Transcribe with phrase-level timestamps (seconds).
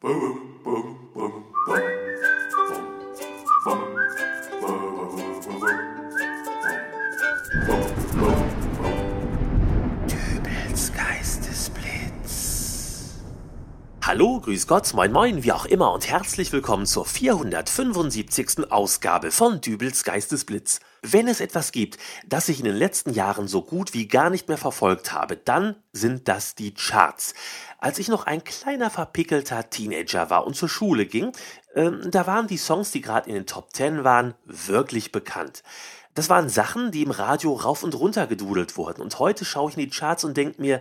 [0.00, 0.89] Boom, boom.
[14.12, 18.68] Hallo, grüß Gott, moin moin, wie auch immer und herzlich willkommen zur 475.
[18.68, 20.80] Ausgabe von Dübels Geistesblitz.
[21.00, 21.96] Wenn es etwas gibt,
[22.26, 25.76] das ich in den letzten Jahren so gut wie gar nicht mehr verfolgt habe, dann
[25.92, 27.34] sind das die Charts.
[27.78, 31.30] Als ich noch ein kleiner verpickelter Teenager war und zur Schule ging,
[31.76, 35.62] ähm, da waren die Songs, die gerade in den Top 10 waren, wirklich bekannt.
[36.16, 39.02] Das waren Sachen, die im Radio rauf und runter gedudelt wurden.
[39.02, 40.80] Und heute schaue ich in die Charts und denke mir, äh,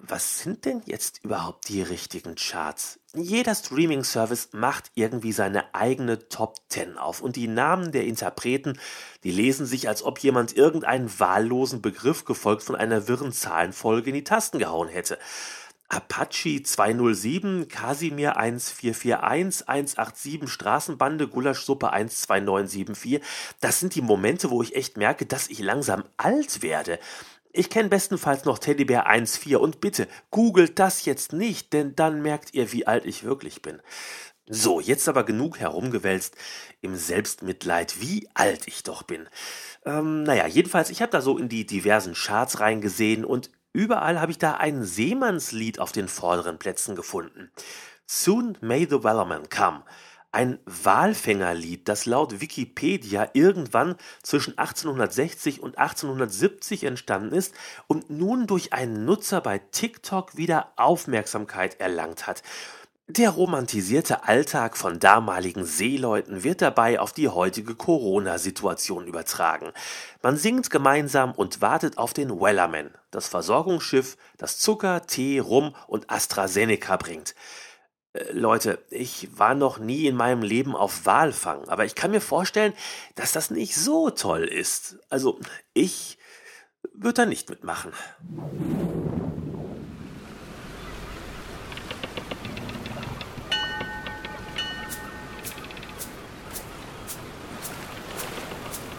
[0.00, 3.00] was sind denn jetzt überhaupt die richtigen Charts?
[3.14, 8.78] Jeder Streaming-Service macht irgendwie seine eigene Top 10 auf und die Namen der Interpreten,
[9.24, 14.14] die lesen sich, als ob jemand irgendeinen wahllosen Begriff gefolgt von einer wirren Zahlenfolge in
[14.14, 15.18] die Tasten gehauen hätte.
[15.88, 19.16] Apache 207, Casimir 1441,
[19.66, 23.20] 187, Straßenbande, Gulaschsuppe 12974.
[23.60, 26.98] Das sind die Momente, wo ich echt merke, dass ich langsam alt werde.
[27.58, 32.52] Ich kenne bestenfalls noch Teddybär 1.4 und bitte googelt das jetzt nicht, denn dann merkt
[32.52, 33.80] ihr, wie alt ich wirklich bin.
[34.46, 36.36] So, jetzt aber genug herumgewälzt
[36.82, 39.26] im Selbstmitleid, wie alt ich doch bin.
[39.86, 44.32] Ähm, naja, jedenfalls, ich habe da so in die diversen Charts reingesehen und überall habe
[44.32, 47.50] ich da ein Seemannslied auf den vorderen Plätzen gefunden.
[48.04, 49.82] Soon may the Wellerman come
[50.36, 57.54] ein Walfängerlied, das laut Wikipedia irgendwann zwischen 1860 und 1870 entstanden ist
[57.86, 62.42] und nun durch einen Nutzer bei TikTok wieder Aufmerksamkeit erlangt hat.
[63.08, 69.72] Der romantisierte Alltag von damaligen Seeleuten wird dabei auf die heutige Corona-Situation übertragen.
[70.22, 76.10] Man singt gemeinsam und wartet auf den Wellerman, das Versorgungsschiff, das Zucker, Tee, Rum und
[76.10, 77.34] AstraZeneca bringt.
[78.16, 82.20] Äh, Leute, ich war noch nie in meinem Leben auf Walfang, aber ich kann mir
[82.20, 82.72] vorstellen,
[83.14, 84.98] dass das nicht so toll ist.
[85.08, 85.40] Also,
[85.74, 86.18] ich
[86.94, 87.92] würde da nicht mitmachen.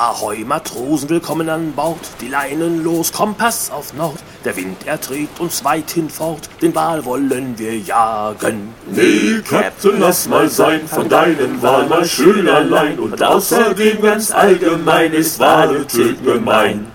[0.00, 4.16] Ahoi Matrosen, willkommen an Bord, die Leinen los, Kompass auf Nord,
[4.46, 8.72] der Wind er trägt uns weit hinfort, den Wal wollen wir jagen.
[8.90, 15.12] Nee, Captain, lass mal sein, von deinen Wal mal schön allein, und außerdem ganz allgemein
[15.12, 16.86] ist Wale töten gemein.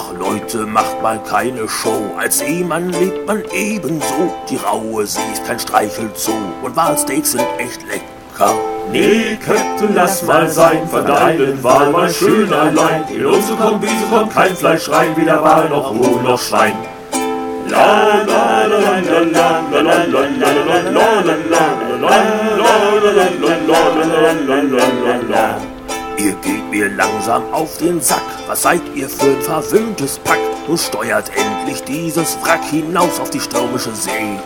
[0.00, 2.14] Ach Leute, macht mal keine Show.
[2.18, 4.34] Als Seemann lebt man ebenso.
[4.48, 6.32] Die raue See ist kein Streichelzoo.
[6.62, 8.54] Und Walsteaks sind echt lecker.
[8.90, 13.04] Nee, Captain, lass mal sein, von deinen Wal mal schön allein.
[13.14, 16.76] In unsere Kombise kommt kein Fleisch rein, weder Wal noch Huhn noch Schwein.
[17.68, 21.10] La la la la la la la la la la la la
[24.48, 25.69] la la
[26.22, 28.20] Ihr geht mir langsam auf den Sack.
[28.46, 30.38] Was seid ihr für ein verwöhntes Pack?
[30.68, 34.38] Und steuert endlich dieses Wrack hinaus auf die stürmische See.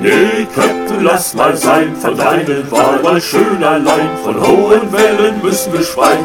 [0.00, 4.16] Nee, Captain, lass mal sein, von deinen Wal mal schön allein.
[4.22, 6.24] Von hohen Wellen müssen wir schreien.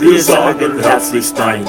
[0.00, 1.64] Wir sagen herzlichst nein.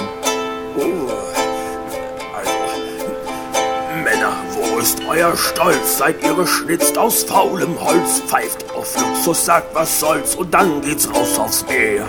[4.60, 5.98] Wo ist euer Stolz?
[5.98, 8.22] Seid ihr geschnitzt aus faulem Holz?
[8.28, 12.06] Pfeift auf Luxus, sagt was soll's und dann geht's raus aufs Meer.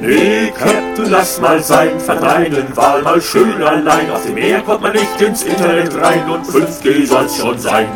[0.00, 4.10] Nee, Captain, lass mal sein, von deinen Wal mal schön allein.
[4.10, 7.88] Auf dem Meer kommt man nicht ins Internet rein und 5G soll's schon sein.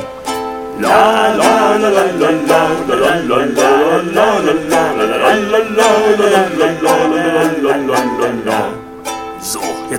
[0.81, 3.64] La la la la la la la la la la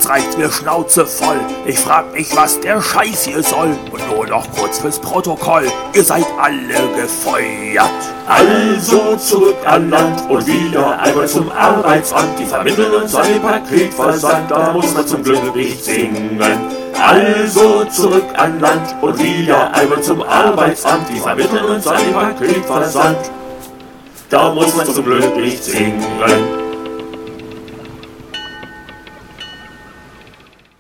[0.06, 1.40] jetzt reicht's mir Schnauze voll.
[1.66, 3.76] Ich frag mich, was der Scheiß hier soll.
[3.92, 5.68] Und nur noch kurz fürs Protokoll.
[5.94, 7.90] Ihr seid alle gefeuert.
[8.28, 12.40] Also zurück an Land und wieder einmal zum Arbeitsamt.
[12.40, 16.40] Die vermitteln uns einen Paketversand, da muss man zum Glück nicht singen.
[17.00, 21.10] Also zurück an Land und wieder einmal zum Arbeitsamt.
[21.10, 23.18] Die vermitteln uns einen Paketversand,
[24.30, 26.65] da muss man zum Glück nicht singen.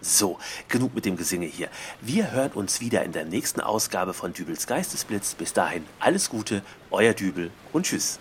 [0.08, 0.38] So,
[0.68, 1.68] genug mit dem Gesinge hier.
[2.00, 5.34] Wir hören uns wieder in der nächsten Ausgabe von Dübels Geistesblitz.
[5.34, 6.62] Bis dahin alles Gute,
[6.92, 8.20] euer Dübel und tschüss.